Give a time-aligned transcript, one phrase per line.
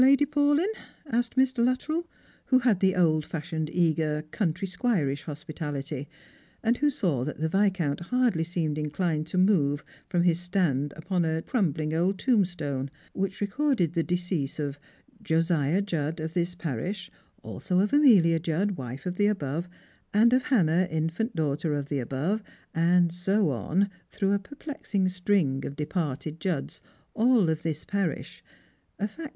[0.01, 0.65] Lady Paulyn?"
[1.05, 1.63] asked ITr.
[1.63, 2.07] Luttrell,
[2.45, 6.07] who had the old fashioned eager country squireish hosi)itality,
[6.63, 11.23] and who saw that the Yiscount hardly seemed inclined to move from his stand upon
[11.23, 14.79] a crum bling old tombstone which recorded the decease of"
[15.29, 17.11] Josiah Judd, of this parish;
[17.43, 19.69] also of Amelia Judd, wife of the above;
[20.11, 22.41] and of Hannah, iniant daughter of the above,"
[22.73, 26.81] and so on, through a perplexins string of departed Judds,
[27.13, 29.29] all of this parish; a fact 92 Strangers a?id Pilgrims.